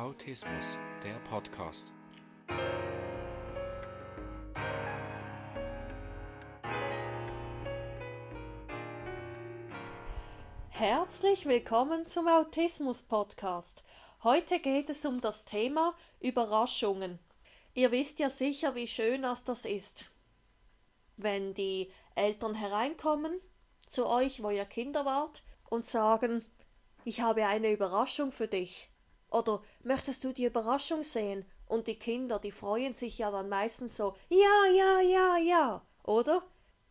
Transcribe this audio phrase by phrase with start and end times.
[0.00, 1.92] Autismus, der Podcast.
[10.70, 13.84] Herzlich willkommen zum Autismus Podcast.
[14.24, 17.18] Heute geht es um das Thema Überraschungen.
[17.74, 20.10] Ihr wisst ja sicher, wie schön das ist,
[21.18, 23.38] wenn die Eltern hereinkommen
[23.86, 26.46] zu euch, wo ihr Kinder wart, und sagen,
[27.04, 28.89] ich habe eine Überraschung für dich.
[29.30, 31.44] Oder möchtest du die Überraschung sehen?
[31.66, 36.42] Und die Kinder, die freuen sich ja dann meistens so, ja, ja, ja, ja, oder?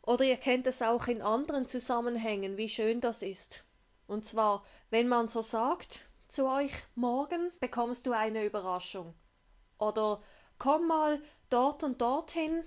[0.03, 3.66] Oder ihr kennt es auch in anderen Zusammenhängen, wie schön das ist.
[4.07, 9.13] Und zwar, wenn man so sagt zu euch, morgen bekommst du eine Überraschung.
[9.77, 10.21] Oder
[10.58, 12.64] komm mal dort und dorthin,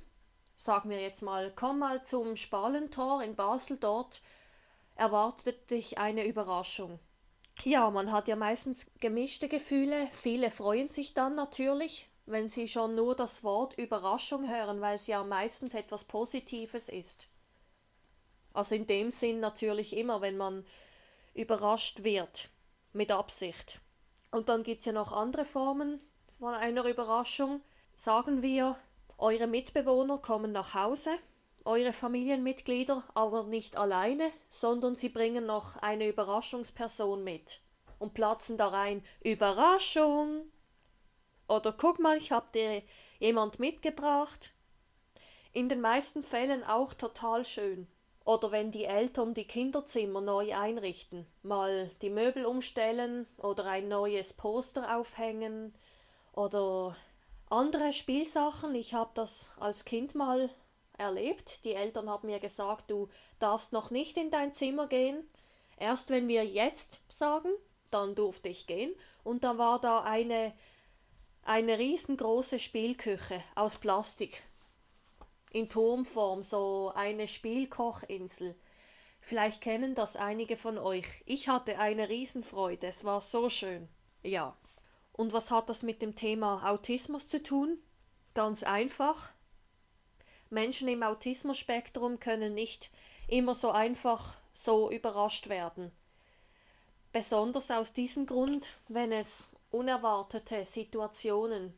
[0.55, 4.21] sag mir jetzt mal, komm mal zum Spalentor in Basel, dort
[4.95, 7.01] erwartet dich eine Überraschung.
[7.65, 10.09] Ja, man hat ja meistens gemischte Gefühle.
[10.11, 15.07] Viele freuen sich dann natürlich, wenn sie schon nur das Wort Überraschung hören, weil es
[15.07, 17.29] ja meistens etwas Positives ist.
[18.53, 20.67] Also in dem Sinn natürlich immer, wenn man
[21.35, 22.51] überrascht wird,
[22.93, 23.81] mit Absicht.
[24.33, 26.01] Und dann gibt es ja noch andere Formen
[26.39, 27.63] von einer Überraschung.
[27.95, 28.77] Sagen wir,
[29.19, 31.11] eure Mitbewohner kommen nach Hause
[31.65, 37.61] eure Familienmitglieder aber nicht alleine, sondern sie bringen noch eine Überraschungsperson mit
[37.99, 40.51] und platzen da rein Überraschung.
[41.49, 42.83] Oder guck mal, ich hab dir
[43.19, 44.53] jemand mitgebracht.
[45.53, 47.87] In den meisten Fällen auch total schön.
[48.25, 54.33] Oder wenn die Eltern die Kinderzimmer neu einrichten, mal die Möbel umstellen oder ein neues
[54.33, 55.75] Poster aufhängen
[56.33, 56.97] oder
[57.51, 58.75] andere Spielsachen.
[58.75, 60.51] Ich habe das als Kind mal
[61.03, 61.65] erlebt.
[61.65, 65.29] Die Eltern haben mir gesagt, du darfst noch nicht in dein Zimmer gehen.
[65.77, 67.51] Erst wenn wir jetzt sagen,
[67.91, 68.95] dann durfte ich gehen.
[69.25, 70.53] Und dann war da eine,
[71.43, 74.43] eine riesengroße Spielküche aus Plastik.
[75.53, 78.55] In Turmform, so eine Spielkochinsel.
[79.21, 81.07] Vielleicht kennen das einige von euch.
[81.27, 83.89] Ich hatte eine Riesenfreude, es war so schön.
[84.23, 84.57] Ja.
[85.13, 87.79] Und was hat das mit dem Thema Autismus zu tun?
[88.35, 89.33] Ganz einfach,
[90.53, 92.91] Menschen im Autismus-Spektrum können nicht
[93.27, 95.91] immer so einfach so überrascht werden.
[97.13, 101.73] Besonders aus diesem Grund, wenn es unerwartete Situationen,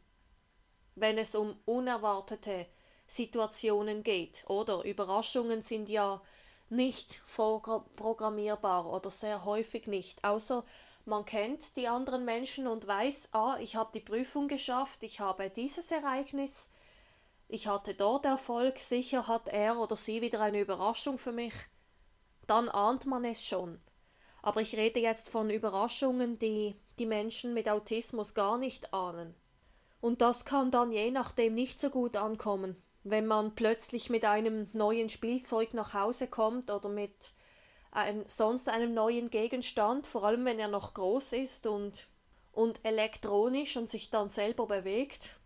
[0.97, 2.67] wenn es um unerwartete
[3.07, 6.21] Situationen geht, oder Überraschungen sind ja
[6.69, 10.65] nicht vorprogrammierbar oder sehr häufig nicht, außer
[11.05, 15.51] man kennt die anderen Menschen und weiß, ah, ich habe die Prüfung geschafft, ich habe
[15.51, 16.71] dieses Ereignis,
[17.49, 21.55] ich hatte dort Erfolg, sicher hat er oder sie wieder eine Überraschung für mich.
[22.47, 23.81] Dann ahnt man es schon.
[24.43, 29.35] Aber ich rede jetzt von Überraschungen, die die Menschen mit Autismus gar nicht ahnen.
[30.01, 34.69] Und das kann dann je nachdem nicht so gut ankommen, wenn man plötzlich mit einem
[34.73, 37.33] neuen Spielzeug nach Hause kommt oder mit
[37.91, 42.09] ein, sonst einem neuen Gegenstand, vor allem wenn er noch groß ist und,
[42.53, 45.37] und elektronisch und sich dann selber bewegt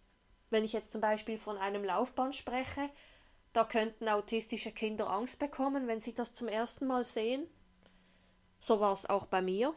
[0.50, 2.88] wenn ich jetzt zum Beispiel von einem Laufband spreche,
[3.53, 7.47] da könnten autistische Kinder Angst bekommen, wenn sie das zum ersten Mal sehen.
[8.58, 9.75] So war es auch bei mir.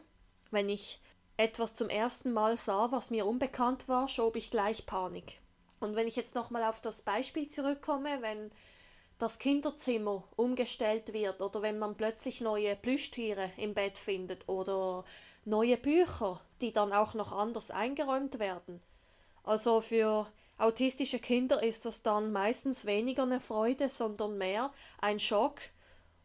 [0.50, 1.00] Wenn ich
[1.36, 5.40] etwas zum ersten Mal sah, was mir unbekannt war, schob ich gleich Panik.
[5.80, 8.52] Und wenn ich jetzt nochmal auf das Beispiel zurückkomme, wenn
[9.18, 15.04] das Kinderzimmer umgestellt wird oder wenn man plötzlich neue Plüschtiere im Bett findet oder
[15.44, 18.82] neue Bücher, die dann auch noch anders eingeräumt werden.
[19.44, 20.26] Also für
[20.58, 25.60] autistische Kinder ist das dann meistens weniger eine Freude, sondern mehr ein Schock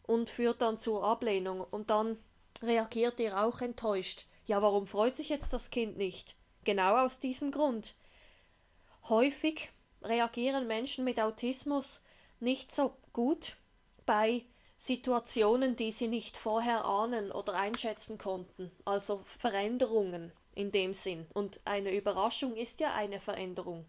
[0.03, 1.61] und führt dann zur Ablehnung.
[1.61, 2.17] Und dann
[2.61, 4.25] reagiert ihr auch enttäuscht.
[4.45, 6.35] Ja, warum freut sich jetzt das Kind nicht?
[6.63, 7.95] Genau aus diesem Grund.
[9.09, 9.71] Häufig
[10.01, 12.01] reagieren Menschen mit Autismus
[12.39, 13.55] nicht so gut
[14.05, 14.45] bei
[14.77, 21.25] Situationen, die sie nicht vorher ahnen oder einschätzen konnten, also Veränderungen in dem Sinn.
[21.33, 23.85] Und eine Überraschung ist ja eine Veränderung.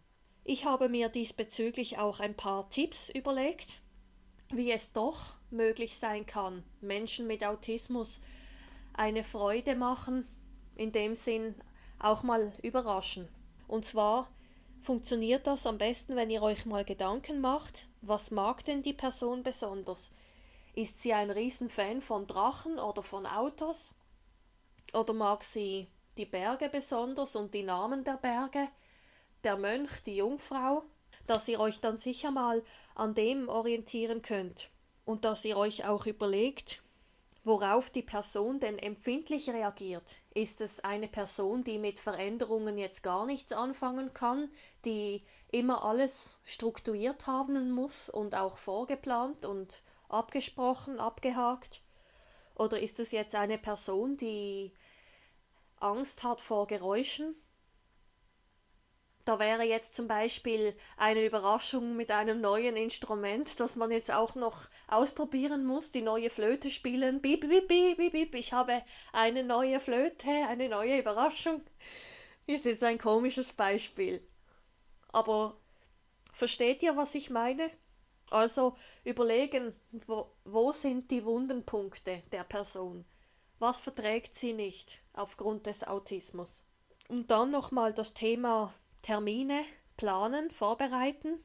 [0.51, 3.83] Ich habe mir diesbezüglich auch ein paar Tipps überlegt,
[4.51, 8.23] wie es doch möglich sein kann, Menschen mit Autismus
[8.95, 10.27] eine Freude machen,
[10.75, 11.55] in dem Sinn
[11.99, 13.29] auch mal überraschen.
[13.67, 14.31] Und zwar
[14.81, 19.43] funktioniert das am besten, wenn ihr euch mal Gedanken macht, was mag denn die Person
[19.43, 20.15] besonders?
[20.75, 23.95] Ist sie ein Riesenfan von Drachen oder von Autos?
[24.95, 28.71] Oder mag sie die Berge besonders und die Namen der Berge?
[29.45, 30.85] Der Mönch, die Jungfrau,
[31.27, 32.63] dass ihr euch dann sicher mal
[32.95, 34.71] an dem orientieren könnt
[35.05, 36.83] und dass ihr euch auch überlegt,
[37.45, 43.27] worauf die Person denn empfindlich reagiert Ist es eine Person, die mit Veränderungen jetzt gar
[43.27, 44.51] nichts anfangen kann,
[44.85, 51.83] die immer alles strukturiert haben muss und auch vorgeplant und abgesprochen, abgehakt?
[52.55, 54.73] Oder ist es jetzt eine Person, die
[55.81, 57.35] Angst hat vor Geräuschen?
[59.29, 64.37] Da wäre jetzt zum Beispiel eine Überraschung mit einem neuen Instrument, das man jetzt auch
[64.37, 67.21] noch ausprobieren muss, die neue Flöte spielen.
[67.21, 68.35] Bip, bip, bip, bip, bip.
[68.35, 68.83] Ich habe
[69.13, 71.61] eine neue Flöte, eine neue Überraschung.
[72.47, 74.27] Ist jetzt ein komisches Beispiel.
[75.09, 75.59] Aber
[76.33, 77.71] versteht ihr, was ich meine?
[78.31, 79.75] Also überlegen,
[80.07, 83.05] wo, wo sind die Wundenpunkte der Person?
[83.59, 86.65] Was verträgt sie nicht aufgrund des Autismus?
[87.11, 88.73] Und dann nochmal das Thema
[89.03, 89.65] Termine
[89.97, 91.43] planen, vorbereiten.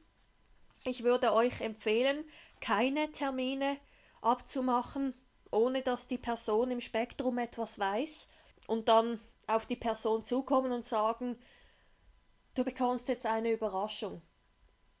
[0.84, 2.24] Ich würde euch empfehlen,
[2.60, 3.78] keine Termine
[4.20, 5.14] abzumachen,
[5.50, 8.28] ohne dass die Person im Spektrum etwas weiß
[8.66, 11.38] und dann auf die Person zukommen und sagen,
[12.54, 14.22] du bekommst jetzt eine Überraschung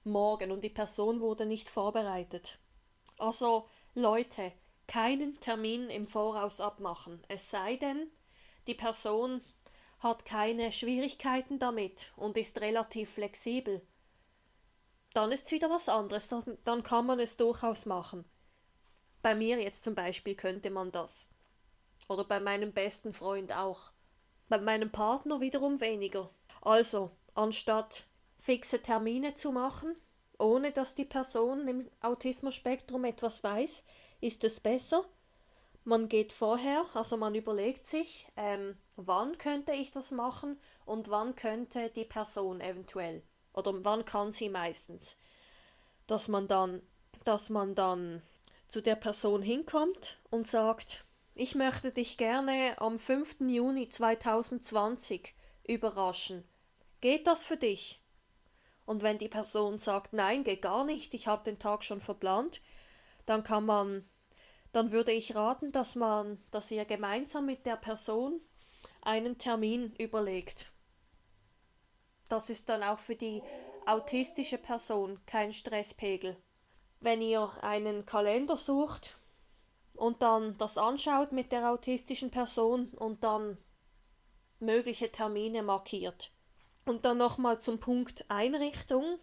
[0.04, 2.58] morgen und die Person wurde nicht vorbereitet.
[3.18, 4.52] Also Leute,
[4.86, 8.10] keinen Termin im Voraus abmachen, es sei denn,
[8.66, 9.40] die Person
[10.04, 13.82] hat keine Schwierigkeiten damit und ist relativ flexibel.
[15.14, 16.32] Dann ist es wieder was anderes,
[16.64, 18.24] dann, kann man es durchaus machen.
[19.22, 21.30] Bei mir jetzt zum Beispiel könnte man das.
[22.08, 23.92] Oder bei meinem besten Freund auch.
[24.48, 26.30] Bei meinem Partner wiederum weniger.
[26.60, 28.04] Also, anstatt
[28.38, 29.96] fixe Termine zu machen,
[30.38, 33.84] ohne dass die Person im Autismus-Spektrum etwas weiß,
[34.20, 35.06] ist es besser.
[35.84, 41.34] Man geht vorher, also man überlegt sich, ähm, wann könnte ich das machen und wann
[41.34, 43.22] könnte die Person eventuell
[43.52, 45.16] oder wann kann sie meistens,
[46.06, 46.82] dass man dann,
[47.24, 48.22] dass man dann
[48.68, 51.04] zu der Person hinkommt und sagt,
[51.34, 53.40] ich möchte dich gerne am 5.
[53.40, 55.34] Juni 2020
[55.66, 56.44] überraschen.
[57.00, 58.00] Geht das für dich?
[58.86, 62.60] Und wenn die Person sagt, nein, geht gar nicht, ich habe den Tag schon verplant,
[63.26, 64.08] dann kann man,
[64.74, 68.40] dann würde ich raten, dass man, dass ihr gemeinsam mit der Person
[69.02, 70.72] einen Termin überlegt.
[72.28, 73.42] Das ist dann auch für die
[73.86, 76.36] autistische Person kein Stresspegel.
[77.00, 79.16] Wenn ihr einen Kalender sucht
[79.94, 83.58] und dann das anschaut mit der autistischen Person und dann
[84.58, 86.34] mögliche Termine markiert,
[86.86, 89.18] und dann nochmal zum Punkt Einrichtung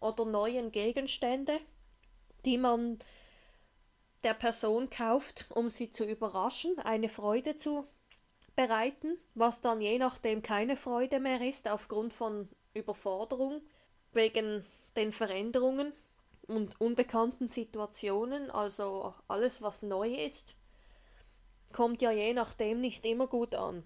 [0.00, 1.60] oder neuen Gegenstände,
[2.44, 2.98] die man
[4.24, 7.86] der Person kauft, um sie zu überraschen, eine Freude zu
[8.54, 13.62] bereiten, was dann je nachdem keine Freude mehr ist aufgrund von Überforderung
[14.12, 14.64] wegen
[14.96, 15.92] den Veränderungen
[16.46, 20.56] und unbekannten Situationen, also alles was neu ist,
[21.72, 23.82] kommt ja je nachdem nicht immer gut an.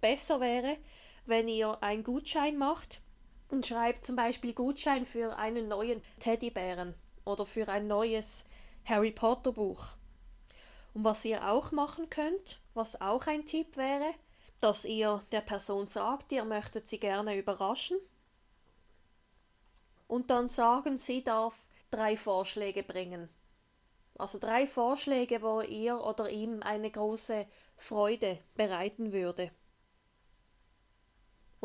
[0.00, 0.76] Besser wäre,
[1.24, 3.00] wenn ihr einen Gutschein macht
[3.48, 6.94] und schreibt zum Beispiel Gutschein für einen neuen Teddybären
[7.24, 8.44] oder für ein neues
[8.86, 9.92] Harry Potter Buch.
[10.94, 14.14] Und was ihr auch machen könnt, was auch ein Tipp wäre,
[14.60, 17.98] dass ihr der Person sagt, ihr möchtet sie gerne überraschen.
[20.08, 23.28] Und dann sagen, sie darf drei Vorschläge bringen.
[24.16, 29.50] Also drei Vorschläge, wo ihr oder ihm eine große Freude bereiten würde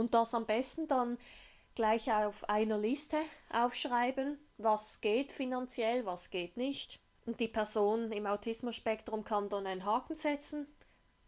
[0.01, 1.17] und das am besten dann
[1.75, 3.17] gleich auf einer Liste
[3.51, 6.99] aufschreiben, was geht finanziell, was geht nicht.
[7.25, 10.67] Und die Person im Autismus-Spektrum kann dann einen Haken setzen.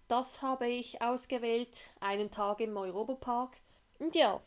[0.07, 3.57] Das habe ich ausgewählt, einen Tag im Europapark.
[3.99, 4.41] Und ja,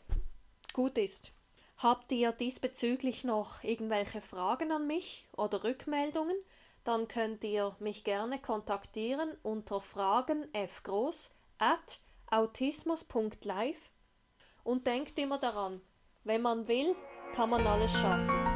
[0.73, 1.31] gut ist.
[1.77, 6.35] Habt ihr diesbezüglich noch irgendwelche Fragen an mich oder Rückmeldungen?
[6.83, 11.99] Dann könnt ihr mich gerne kontaktieren unter fragen fgroß at
[12.31, 13.91] autismus.live
[14.63, 15.81] und denkt immer daran,
[16.23, 16.95] wenn man will,
[17.33, 18.46] kann man alles schaffen.